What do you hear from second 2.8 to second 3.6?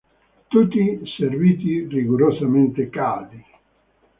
caldi.